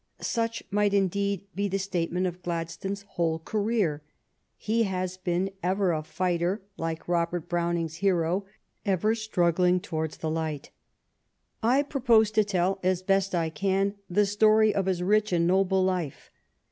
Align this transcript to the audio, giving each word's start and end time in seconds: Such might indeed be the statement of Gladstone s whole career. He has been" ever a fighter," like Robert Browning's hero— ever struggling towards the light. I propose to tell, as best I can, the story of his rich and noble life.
Such 0.19 0.63
might 0.71 0.95
indeed 0.95 1.45
be 1.53 1.67
the 1.67 1.77
statement 1.77 2.25
of 2.25 2.41
Gladstone 2.41 2.93
s 2.93 3.03
whole 3.03 3.37
career. 3.37 4.01
He 4.57 4.81
has 4.85 5.15
been" 5.15 5.51
ever 5.61 5.91
a 5.91 6.01
fighter," 6.01 6.63
like 6.75 7.07
Robert 7.07 7.47
Browning's 7.47 7.97
hero— 7.97 8.43
ever 8.93 9.13
struggling 9.13 9.79
towards 9.79 10.17
the 10.17 10.31
light. 10.31 10.71
I 11.61 11.83
propose 11.83 12.31
to 12.31 12.43
tell, 12.43 12.79
as 12.81 13.03
best 13.03 13.35
I 13.35 13.51
can, 13.51 13.93
the 14.09 14.25
story 14.25 14.73
of 14.73 14.87
his 14.87 15.03
rich 15.03 15.31
and 15.31 15.45
noble 15.45 15.83
life. 15.83 16.31